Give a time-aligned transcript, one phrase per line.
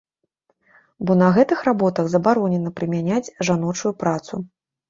[1.09, 4.43] Бо на гэтых работах забаронена прымяняць жаночую працу.